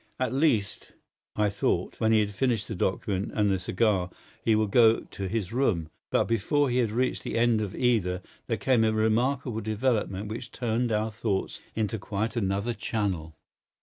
[0.19, 0.93] At least,
[1.35, 4.09] I thought, when he has finished the document and the cigar
[4.43, 8.23] he will go to his room; but before he had reached the end of either
[8.47, 13.35] there came a remarkable development which turned our thoughts into quite another channel.